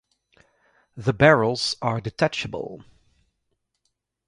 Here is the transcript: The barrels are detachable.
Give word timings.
The 0.97 1.13
barrels 1.13 1.75
are 1.79 2.01
detachable. 2.01 2.83